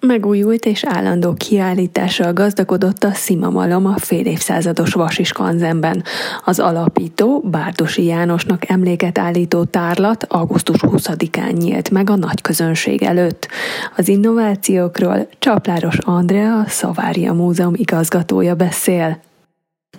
Megújult 0.00 0.66
és 0.66 0.84
állandó 0.84 1.34
kiállítással 1.34 2.32
gazdagodott 2.32 3.04
a 3.04 3.12
Szimamalom 3.12 3.86
a 3.86 3.98
fél 3.98 4.26
évszázados 4.26 4.92
Vasiskanzenben. 4.92 6.02
Az 6.44 6.58
alapító 6.58 7.40
Bárdosi 7.40 8.04
Jánosnak 8.04 8.70
emléket 8.70 9.18
állító 9.18 9.64
tárlat 9.64 10.24
augusztus 10.28 10.80
20-án 10.82 11.52
nyílt 11.52 11.90
meg 11.90 12.10
a 12.10 12.16
nagy 12.16 12.40
közönség 12.40 13.02
előtt. 13.02 13.48
Az 13.96 14.08
innovációkról 14.08 15.28
Csapláros 15.38 15.98
Andrea, 15.98 16.64
Szavária 16.66 17.32
Múzeum 17.32 17.74
igazgatója 17.76 18.54
beszél. 18.54 19.20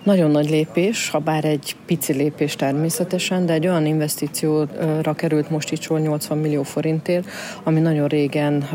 Nagyon 0.02 0.30
nagy 0.30 0.50
lépés, 0.50 1.10
ha 1.10 1.18
bár 1.18 1.44
egy 1.44 1.76
pici 1.86 2.12
lépés 2.12 2.56
természetesen, 2.56 3.46
de 3.46 3.52
egy 3.52 3.66
olyan 3.66 3.86
investícióra 3.86 5.12
került 5.16 5.50
most 5.50 5.72
itt 5.72 5.80
sor 5.80 6.00
80 6.00 6.38
millió 6.38 6.62
forintért, 6.62 7.28
ami 7.62 7.80
nagyon 7.80 8.08
régen 8.08 8.68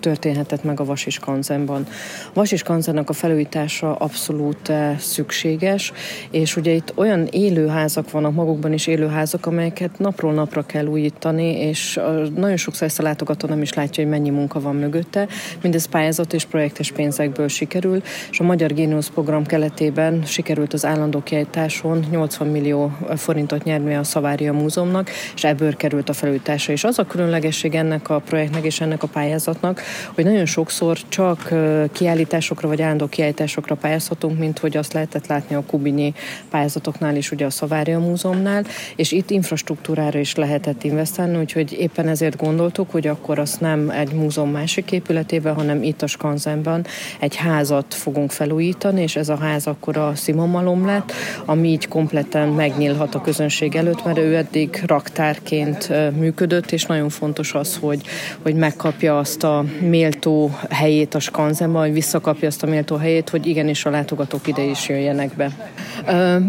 történhetett 0.00 0.64
meg 0.64 0.80
a 0.80 0.84
Vasis 0.84 1.18
Kanzenban. 1.18 1.86
A 2.28 2.30
Vasis 2.32 2.62
Kanzennak 2.62 3.08
a 3.08 3.12
felújítása 3.12 3.94
abszolút 3.94 4.72
szükséges, 4.98 5.92
és 6.30 6.56
ugye 6.56 6.70
itt 6.72 6.92
olyan 6.94 7.26
élőházak 7.30 8.10
vannak, 8.10 8.34
magukban 8.34 8.72
is 8.72 8.86
élőházak, 8.86 9.46
amelyeket 9.46 9.98
napról 9.98 10.32
napra 10.32 10.62
kell 10.62 10.86
újítani, 10.86 11.60
és 11.60 12.00
nagyon 12.36 12.56
sokszor 12.56 12.86
ezt 12.86 12.98
a 12.98 13.02
látogató 13.02 13.48
nem 13.48 13.62
is 13.62 13.72
látja, 13.72 14.02
hogy 14.02 14.12
mennyi 14.12 14.30
munka 14.30 14.60
van 14.60 14.76
mögötte. 14.76 15.26
Mindez 15.62 15.86
pályázat 15.86 16.32
és 16.32 16.44
projektes 16.44 16.92
pénzekből 16.92 17.48
sikerül, 17.48 18.02
és 18.30 18.40
a 18.40 18.44
Magyar 18.44 18.72
Géniusz 18.72 19.08
program 19.08 19.46
keletében 19.46 20.22
sikerült 20.26 20.72
az 20.72 20.84
állandó 20.84 21.22
kiállításon 21.22 22.04
80 22.10 22.48
millió 22.48 22.96
forintot 23.16 23.64
nyerni 23.64 23.94
a 23.94 24.04
Szavária 24.04 24.52
Múzeumnak, 24.52 25.10
és 25.34 25.44
ebből 25.44 25.76
került 25.76 26.08
a 26.08 26.12
felújítása. 26.12 26.72
És 26.72 26.84
az 26.84 26.98
a 26.98 27.06
különlegesség 27.06 27.74
ennek 27.74 28.08
a 28.08 28.18
projektnek 28.18 28.64
és 28.64 28.80
ennek 28.80 29.02
a 29.02 29.06
pályázatnak, 29.06 29.80
hogy 30.14 30.24
nagyon 30.24 30.46
sokszor 30.46 30.98
csak 31.08 31.52
kiállításokra 31.92 32.68
vagy 32.68 32.82
állandó 32.82 33.06
kiállításokra 33.06 33.74
pályázhatunk, 33.74 34.38
mint 34.38 34.58
hogy 34.58 34.76
azt 34.76 34.92
lehetett 34.92 35.26
látni 35.26 35.54
a 35.54 35.62
Kubinyi 35.66 36.14
pályázatoknál 36.50 37.16
is, 37.16 37.30
ugye 37.30 37.46
a 37.46 37.50
Szavária 37.50 37.98
Múzeumnál, 37.98 38.64
és 38.96 39.12
itt 39.12 39.30
infrastruktúrára 39.30 40.18
is 40.18 40.34
lehetett 40.34 40.84
investálni, 40.84 41.38
úgyhogy 41.38 41.72
éppen 41.72 42.08
ezért 42.08 42.36
gondoltuk, 42.36 42.90
hogy 42.90 43.06
akkor 43.06 43.38
azt 43.38 43.60
nem 43.60 43.90
egy 43.90 44.12
múzeum 44.12 44.50
másik 44.50 44.92
épületében, 44.92 45.54
hanem 45.54 45.82
itt 45.82 46.02
a 46.02 46.06
Skanzenben 46.06 46.86
egy 47.20 47.36
házat 47.36 47.94
fogunk 47.94 48.30
felújítani, 48.30 49.02
és 49.02 49.16
ez 49.16 49.28
a 49.28 49.36
ház 49.36 49.66
akkor 49.66 49.96
a 49.96 50.13
szimamalom 50.14 50.86
lett, 50.86 51.12
ami 51.44 51.68
így 51.68 51.88
kompletten 51.88 52.48
megnyílhat 52.48 53.14
a 53.14 53.20
közönség 53.20 53.76
előtt, 53.76 54.04
mert 54.04 54.18
ő 54.18 54.36
eddig 54.36 54.82
raktárként 54.86 55.88
működött, 56.16 56.70
és 56.70 56.84
nagyon 56.84 57.08
fontos 57.08 57.54
az, 57.54 57.78
hogy, 57.80 58.00
hogy 58.42 58.54
megkapja 58.54 59.18
azt 59.18 59.44
a 59.44 59.64
méltó 59.80 60.58
helyét 60.70 61.14
a 61.14 61.20
skanzenben, 61.20 61.82
hogy 61.82 61.92
visszakapja 61.92 62.48
azt 62.48 62.62
a 62.62 62.66
méltó 62.66 62.96
helyét, 62.96 63.28
hogy 63.28 63.46
igenis 63.46 63.84
a 63.84 63.90
látogatók 63.90 64.46
ide 64.46 64.62
is 64.62 64.88
jöjjenek 64.88 65.36
be. 65.36 65.50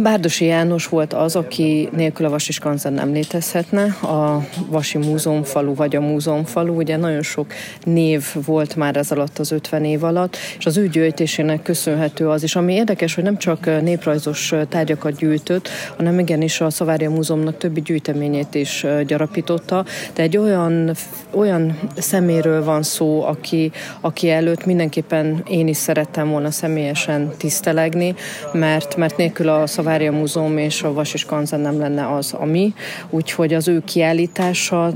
Bárdosi 0.02 0.46
János 0.46 0.88
volt 0.88 1.14
az, 1.14 1.36
aki 1.36 1.90
nélkül 1.96 2.26
a 2.26 2.30
Vasi 2.30 2.52
Skanzen 2.52 2.94
nem 2.94 3.12
létezhetne, 3.12 3.84
a 3.84 4.46
Vasi 4.70 4.98
Múzeum 4.98 5.44
falu 5.44 5.76
vagy 5.76 5.96
a 5.96 6.02
Múzeum 6.02 6.44
falu, 6.44 6.76
ugye 6.76 6.98
nagyon 6.98 7.22
sok 7.22 7.54
név 7.84 8.26
volt 8.46 8.76
már 8.76 8.96
ez 8.96 9.12
alatt 9.12 9.40
az 9.40 9.52
50 9.52 9.86
év 9.86 10.04
alatt, 10.04 10.38
és 10.58 10.66
az 10.66 10.78
ő 10.78 10.88
gyűjtésének 10.88 11.62
köszönhető 11.62 12.30
az 12.30 12.44
is, 12.44 12.56
ami 12.56 12.74
érdekes, 12.74 13.16
hogy 13.16 13.24
nem 13.24 13.38
csak 13.38 13.82
néprajzos 13.82 14.54
tárgyakat 14.70 15.16
gyűjtött, 15.16 15.70
hanem 15.98 16.20
igenis 16.20 16.62
a 16.62 16.70
Szavária 16.70 17.10
Múzeumnak 17.10 17.58
többi 17.58 17.82
gyűjteményét 17.82 18.56
is 18.56 18.86
gyarapította, 19.08 19.86
de 20.14 20.22
egy 20.22 20.38
olyan, 20.38 20.92
olyan 21.32 21.80
szeméről 21.98 22.64
van 22.64 22.84
szó, 22.84 23.24
aki, 23.24 23.72
aki 24.02 24.30
előtt 24.30 24.66
mindenképpen 24.66 25.44
én 25.48 25.68
is 25.68 25.78
szerettem 25.78 26.30
volna 26.30 26.52
személyesen 26.52 27.34
tisztelegni, 27.38 28.16
mert, 28.52 28.96
mert 28.96 29.18
nélkül 29.18 29.35
a 29.40 29.68
Szavária 29.68 30.12
Múzeum 30.12 30.58
és 30.58 30.84
a 30.84 30.94
Vas 30.94 31.14
és 31.14 31.26
Kanzen 31.26 31.60
nem 31.60 31.80
lenne 31.80 32.14
az, 32.14 32.34
ami, 32.34 32.74
úgyhogy 33.10 33.54
az 33.54 33.68
ő 33.68 33.82
kiállítása, 33.86 34.94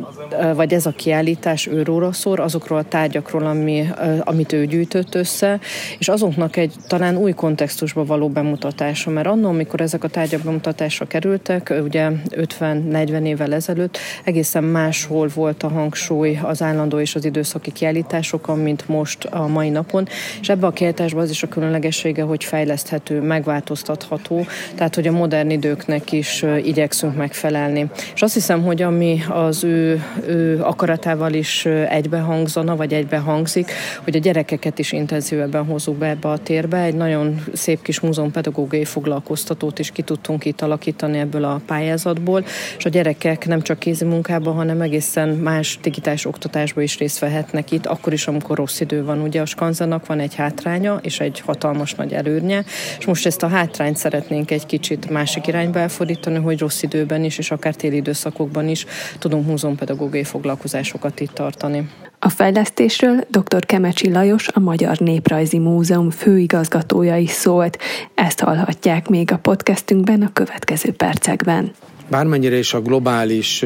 vagy 0.55 0.73
ez 0.73 0.85
a 0.85 0.91
kiállítás 0.91 1.67
őróra 1.67 2.11
szól, 2.11 2.39
azokról 2.39 2.77
a 2.77 2.83
tárgyakról, 2.83 3.45
ami, 3.45 3.87
amit 4.23 4.53
ő 4.53 4.65
gyűjtött 4.65 5.15
össze, 5.15 5.59
és 5.97 6.07
azoknak 6.07 6.55
egy 6.55 6.73
talán 6.87 7.17
új 7.17 7.31
kontextusba 7.31 8.05
való 8.05 8.29
bemutatása, 8.29 9.09
mert 9.09 9.27
annól, 9.27 9.49
amikor 9.49 9.81
ezek 9.81 10.03
a 10.03 10.07
tárgyak 10.07 10.41
bemutatásra 10.41 11.05
kerültek, 11.07 11.73
ugye 11.83 12.09
50-40 12.29 13.25
évvel 13.25 13.53
ezelőtt 13.53 13.97
egészen 14.23 14.63
máshol 14.63 15.29
volt 15.33 15.63
a 15.63 15.67
hangsúly 15.67 16.39
az 16.43 16.61
állandó 16.61 16.99
és 16.99 17.15
az 17.15 17.25
időszaki 17.25 17.71
kiállításokon, 17.71 18.59
mint 18.59 18.87
most 18.87 19.23
a 19.25 19.47
mai 19.47 19.69
napon, 19.69 20.07
és 20.41 20.49
ebbe 20.49 20.67
a 20.67 20.71
kiállításban 20.71 21.23
az 21.23 21.29
is 21.29 21.43
a 21.43 21.47
különlegessége, 21.47 22.23
hogy 22.23 22.43
fejleszthető, 22.43 23.21
megváltoztatható, 23.21 24.28
tehát 24.75 24.95
hogy 24.95 25.07
a 25.07 25.11
modern 25.11 25.49
időknek 25.49 26.11
is 26.11 26.45
igyekszünk 26.63 27.15
megfelelni. 27.15 27.89
És 28.13 28.21
azt 28.21 28.33
hiszem, 28.33 28.61
hogy 28.63 28.81
ami 28.81 29.23
az 29.29 29.63
ő, 29.63 30.03
ő 30.27 30.61
akaratával 30.61 31.33
is 31.33 31.65
egybehangzana, 31.89 32.75
vagy 32.75 32.93
egybehangzik, 32.93 33.71
hogy 34.03 34.15
a 34.15 34.19
gyerekeket 34.19 34.79
is 34.79 34.91
intenzívebben 34.91 35.65
hozzuk 35.65 35.95
be 35.95 36.07
ebbe 36.07 36.29
a 36.29 36.37
térbe. 36.37 36.77
Egy 36.81 36.95
nagyon 36.95 37.43
szép 37.53 37.81
kis 37.81 37.99
múzeum 37.99 38.31
pedagógiai 38.31 38.85
foglalkoztatót 38.85 39.79
is 39.79 39.91
ki 39.91 40.01
tudtunk 40.01 40.45
itt 40.45 40.61
alakítani 40.61 41.17
ebből 41.19 41.43
a 41.43 41.61
pályázatból, 41.65 42.45
és 42.77 42.85
a 42.85 42.89
gyerekek 42.89 43.47
nem 43.47 43.61
csak 43.61 43.79
kézi 43.79 44.05
munkában, 44.05 44.53
hanem 44.53 44.81
egészen 44.81 45.29
más 45.29 45.79
digitális 45.81 46.25
oktatásban 46.25 46.83
is 46.83 46.97
részt 46.97 47.19
vehetnek 47.19 47.71
itt, 47.71 47.85
akkor 47.85 48.13
is, 48.13 48.27
amikor 48.27 48.57
rossz 48.57 48.79
idő 48.79 49.03
van. 49.03 49.21
Ugye 49.21 49.41
a 49.41 49.45
skanzanak 49.45 50.05
van 50.05 50.19
egy 50.19 50.35
hátránya 50.35 50.99
és 51.01 51.19
egy 51.19 51.39
hatalmas 51.39 51.93
nagy 51.93 52.13
előrnye, 52.13 52.63
és 52.99 53.05
most 53.05 53.25
ezt 53.25 53.43
a 53.43 53.47
hátrányt 53.47 53.97
szeretnénk 54.19 54.51
egy 54.51 54.65
kicsit 54.65 55.09
másik 55.09 55.47
irányba 55.47 55.79
elfordítani, 55.79 56.37
hogy 56.37 56.59
rossz 56.59 56.81
időben 56.81 57.23
is, 57.23 57.37
és 57.37 57.51
akár 57.51 57.75
téli 57.75 57.95
időszakokban 57.95 58.67
is 58.67 58.85
tudunk 59.19 59.47
múzeumpedagógiai 59.47 60.23
foglalkozásokat 60.23 61.19
itt 61.19 61.31
tartani. 61.31 61.89
A 62.19 62.29
fejlesztésről 62.29 63.23
dr. 63.29 63.65
Kemecsi 63.65 64.11
Lajos, 64.11 64.47
a 64.47 64.59
Magyar 64.59 64.97
Néprajzi 64.97 65.57
Múzeum 65.57 66.09
főigazgatója 66.09 67.17
is 67.17 67.29
szólt. 67.29 67.77
Ezt 68.15 68.39
hallhatják 68.39 69.07
még 69.07 69.31
a 69.31 69.37
podcastünkben 69.37 70.21
a 70.21 70.33
következő 70.33 70.91
percekben. 70.91 71.71
Bármennyire 72.09 72.57
is 72.57 72.73
a 72.73 72.81
globális 72.81 73.65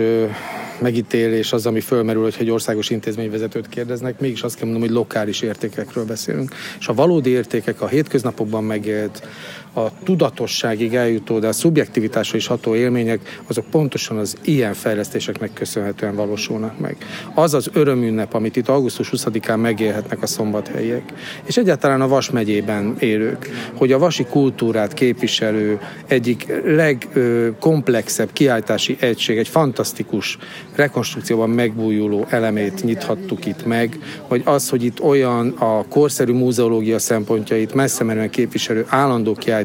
megítélés 0.80 1.54
az, 1.54 1.66
ami 1.66 1.80
fölmerül, 1.80 2.24
hogy 2.24 2.36
egy 2.40 2.50
országos 2.50 2.90
intézményvezetőt 2.90 3.70
kérdeznek, 3.70 4.20
mégis 4.20 4.42
azt 4.42 4.56
kell 4.56 4.64
mondom, 4.64 4.84
hogy 4.84 4.92
lokális 4.92 5.42
értékekről 5.42 6.06
beszélünk. 6.06 6.56
És 6.80 6.88
a 6.88 6.94
valódi 6.94 7.30
értékek 7.30 7.82
a 7.82 7.88
hétköznapokban 7.88 8.64
megélt, 8.64 9.28
a 9.74 10.04
tudatosságig 10.04 10.96
eljutó, 10.96 11.40
de 11.40 11.48
a 11.48 11.52
szubjektivitásra 11.52 12.38
is 12.38 12.48
ható 12.48 12.76
élmények, 12.76 13.42
azok 13.48 13.66
pontosan 13.66 14.18
az 14.18 14.36
ilyen 14.44 14.74
fejlesztéseknek 14.74 15.54
köszönhetően 15.54 16.16
valósulnak 16.16 16.80
meg. 16.80 16.98
Az 17.34 17.54
az 17.54 17.70
örömünnep, 17.74 18.34
amit 18.34 18.56
itt 18.56 18.68
augusztus 18.68 19.10
20-án 19.12 19.62
megélhetnek 19.62 20.22
a 20.22 20.28
szombathelyiek, 20.28 21.14
és 21.46 21.58
egyáltalán 21.58 22.02
a 22.02 22.08
Vas 22.08 22.30
megyében 22.30 22.96
élők, 23.00 23.50
hogy 23.74 23.92
a 23.92 23.98
vasi 23.98 24.26
kultúrát 24.26 24.94
képviselő 24.94 25.80
egyik 26.08 26.54
legkomplexebb 26.66 28.34
kiáltási 28.34 28.98
egység, 29.00 29.38
egy 29.38 29.48
fantasztikus 29.48 30.38
rekonstrukcióban 30.76 31.50
megbújuló 31.50 32.26
elemét 32.30 32.84
nyithattuk 32.84 33.46
itt 33.46 33.66
meg, 33.66 34.00
vagy 34.28 34.42
az, 34.46 34.70
hogy 34.70 34.84
itt 34.84 35.02
olyan 35.02 35.48
a 35.50 35.86
korszerű 35.88 36.34
múzeológia 36.34 37.00
szempontjait 37.00 37.74
messze 37.74 38.04
menően 38.04 38.30
képviselő 38.30 38.86
állandó 38.88 39.34
kiállítás 39.34 39.62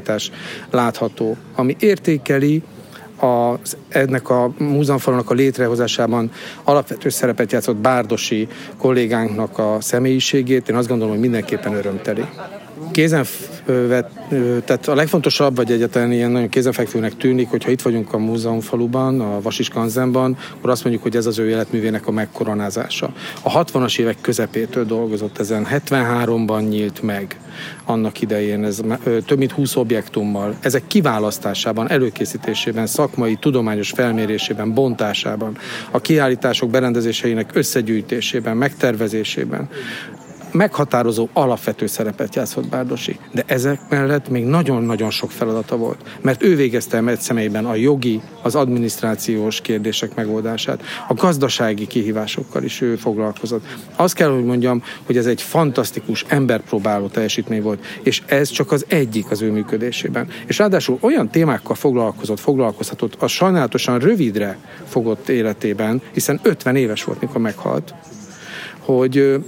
látható, 0.71 1.37
ami 1.55 1.77
értékeli 1.81 2.63
az, 3.17 3.77
ennek 3.89 4.31
a 4.31 4.53
múzeumfalónak 4.59 5.31
a 5.31 5.35
létrehozásában 5.35 6.31
alapvető 6.63 7.09
szerepet 7.09 7.53
játszott 7.53 7.77
Bárdosi 7.77 8.49
kollégánknak 8.77 9.59
a 9.59 9.77
személyiségét. 9.81 10.69
Én 10.69 10.77
azt 10.77 10.89
gondolom, 10.89 11.13
hogy 11.13 11.23
mindenképpen 11.23 11.75
örömteli 11.75 12.25
kézen 12.93 13.25
tehát 14.65 14.89
a 14.89 14.95
legfontosabb, 14.95 15.57
vagy 15.57 15.73
egyáltalán 15.73 16.13
ilyen 16.13 16.31
nagyon 16.31 16.49
kézenfekvőnek 16.49 17.17
tűnik, 17.17 17.49
hogyha 17.49 17.71
itt 17.71 17.83
vagyunk 17.83 18.13
a 18.13 18.19
múzeumfaluban, 18.19 19.21
a 19.21 19.41
Vasis 19.41 19.69
Kanzenban, 19.69 20.37
akkor 20.57 20.71
azt 20.71 20.83
mondjuk, 20.85 21.05
hogy 21.05 21.17
ez 21.17 21.27
az 21.27 21.39
ő 21.39 21.49
életművének 21.49 22.07
a 22.07 22.11
megkoronázása. 22.11 23.13
A 23.43 23.65
60-as 23.65 23.99
évek 23.99 24.17
közepétől 24.21 24.85
dolgozott 24.85 25.39
ezen, 25.39 25.67
73-ban 25.71 26.69
nyílt 26.69 27.03
meg 27.03 27.37
annak 27.85 28.21
idején, 28.21 28.65
ez 28.65 28.81
több 29.27 29.39
mint 29.39 29.53
20 29.53 29.77
objektummal. 29.77 30.57
Ezek 30.61 30.87
kiválasztásában, 30.87 31.91
előkészítésében, 31.91 32.87
szakmai, 32.87 33.37
tudományos 33.37 33.91
felmérésében, 33.91 34.75
bontásában, 34.75 35.57
a 35.91 36.01
kiállítások 36.01 36.71
berendezéseinek 36.71 37.51
összegyűjtésében, 37.55 38.57
megtervezésében, 38.57 39.69
meghatározó, 40.53 41.29
alapvető 41.33 41.87
szerepet 41.87 42.35
játszott 42.35 42.69
Bárdosi. 42.69 43.19
De 43.33 43.43
ezek 43.47 43.81
mellett 43.89 44.29
még 44.29 44.45
nagyon-nagyon 44.45 45.11
sok 45.11 45.31
feladata 45.31 45.77
volt. 45.77 46.19
Mert 46.21 46.43
ő 46.43 46.57
végezte 46.57 46.97
el 46.97 47.17
személyben 47.17 47.67
a 47.67 47.75
jogi, 47.75 48.21
az 48.43 48.55
adminisztrációs 48.55 49.61
kérdések 49.61 50.15
megoldását, 50.15 50.83
a 51.09 51.15
gazdasági 51.15 51.87
kihívásokkal 51.87 52.63
is 52.63 52.81
ő 52.81 52.97
foglalkozott. 52.97 53.65
Azt 53.97 54.15
kell, 54.15 54.31
hogy 54.31 54.45
mondjam, 54.45 54.83
hogy 55.07 55.17
ez 55.17 55.27
egy 55.27 55.43
fantasztikus, 55.43 56.25
emberpróbáló 56.29 57.07
teljesítmény 57.07 57.63
volt, 57.63 57.85
és 58.03 58.23
ez 58.27 58.49
csak 58.49 58.73
az 58.73 58.85
egyik 58.89 59.31
az 59.31 59.43
ő 59.43 59.51
működésében. 59.51 60.29
És 60.47 60.59
ráadásul 60.59 60.99
olyan 61.01 61.29
témákkal 61.29 61.75
foglalkozott, 61.75 62.41
foglalkozhatott, 62.41 63.15
a 63.23 63.27
sajnálatosan 63.27 63.99
rövidre 63.99 64.59
fogott 64.89 65.29
életében, 65.29 66.03
hiszen 66.13 66.41
50 66.43 66.77
éves 66.77 67.05
volt, 67.05 67.21
mikor 67.21 67.41
meghalt, 67.41 67.95
hogy 68.79 69.41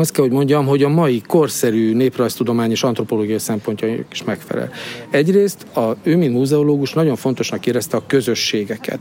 azt 0.00 0.12
kell, 0.12 0.24
hogy 0.24 0.32
mondjam, 0.32 0.66
hogy 0.66 0.82
a 0.82 0.88
mai 0.88 1.22
korszerű 1.26 1.94
néprajztudomány 1.94 2.70
és 2.70 2.82
antropológiai 2.82 3.38
szempontja 3.38 3.88
is 4.12 4.24
megfelel. 4.24 4.70
Egyrészt 5.10 5.66
a, 5.76 5.96
ő, 6.02 6.16
mint 6.16 6.32
múzeológus 6.32 6.92
nagyon 6.92 7.16
fontosnak 7.16 7.66
érezte 7.66 7.96
a 7.96 8.02
közösségeket, 8.06 9.00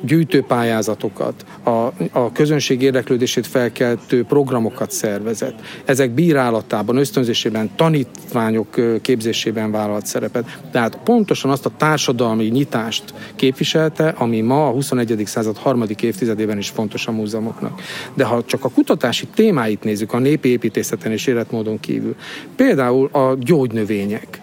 gyűjtőpályázatokat, 0.00 1.44
a, 1.62 1.70
a 2.12 2.32
közönség 2.32 2.82
érdeklődését 2.82 3.46
felkeltő 3.46 4.24
programokat 4.24 4.90
szervezett. 4.90 5.60
Ezek 5.84 6.10
bírálatában, 6.10 6.96
ösztönzésében, 6.96 7.70
tanítványok 7.76 9.00
képzésében 9.02 9.70
vállalt 9.70 10.06
szerepet. 10.06 10.58
Tehát 10.70 10.98
pontosan 11.04 11.50
azt 11.50 11.66
a 11.66 11.70
társadalmi 11.76 12.44
nyitást 12.44 13.14
képviselte, 13.36 14.08
ami 14.08 14.40
ma 14.40 14.68
a 14.68 14.70
21. 14.70 15.22
század 15.24 15.56
harmadik 15.56 16.02
évtizedében 16.02 16.58
is 16.58 16.68
fontos 16.68 17.06
a 17.06 17.12
múzeumoknak. 17.12 17.80
De 18.14 18.24
ha 18.24 18.44
csak 18.44 18.64
a 18.64 18.68
kutatási 18.68 19.26
témáit 19.34 19.84
nézzük, 19.84 20.12
a 20.12 20.18
nép 20.18 20.35
népi 20.36 20.48
építészeten 20.48 21.12
és 21.12 21.26
életmódon 21.26 21.80
kívül. 21.80 22.14
Például 22.56 23.08
a 23.12 23.36
gyógynövények, 23.40 24.40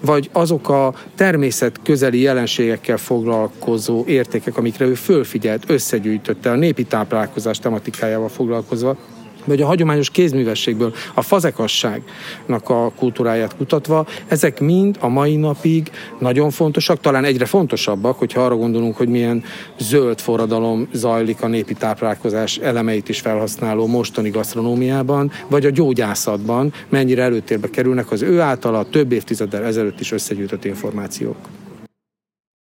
vagy 0.00 0.28
azok 0.32 0.68
a 0.68 0.94
természet 1.14 1.80
közeli 1.82 2.20
jelenségekkel 2.20 2.96
foglalkozó 2.96 4.04
értékek, 4.06 4.56
amikre 4.56 4.84
ő 4.84 4.94
fölfigyelt, 4.94 5.70
összegyűjtötte 5.70 6.50
a 6.50 6.54
népi 6.54 6.84
táplálkozás 6.84 7.58
tematikájával 7.58 8.28
foglalkozva, 8.28 8.96
vagy 9.46 9.62
a 9.62 9.66
hagyományos 9.66 10.10
kézművességből 10.10 10.94
a 11.14 11.22
fazekasságnak 11.22 12.68
a 12.68 12.92
kultúráját 12.96 13.56
kutatva, 13.56 14.06
ezek 14.26 14.60
mind 14.60 14.96
a 15.00 15.08
mai 15.08 15.36
napig 15.36 15.90
nagyon 16.18 16.50
fontosak, 16.50 17.00
talán 17.00 17.24
egyre 17.24 17.44
fontosabbak, 17.44 18.18
hogyha 18.18 18.44
arra 18.44 18.56
gondolunk, 18.56 18.96
hogy 18.96 19.08
milyen 19.08 19.44
zöld 19.78 20.20
forradalom 20.20 20.88
zajlik 20.92 21.42
a 21.42 21.46
népi 21.46 21.74
táplálkozás 21.74 22.56
elemeit 22.56 23.08
is 23.08 23.20
felhasználó 23.20 23.86
mostani 23.86 24.30
gasztronómiában, 24.30 25.30
vagy 25.48 25.66
a 25.66 25.70
gyógyászatban, 25.70 26.72
mennyire 26.88 27.22
előtérbe 27.22 27.70
kerülnek 27.70 28.10
az 28.10 28.22
ő 28.22 28.40
általa 28.40 28.84
több 28.90 29.12
évtizeddel 29.12 29.64
ezelőtt 29.64 30.00
is 30.00 30.12
összegyűjtött 30.12 30.64
információk. 30.64 31.36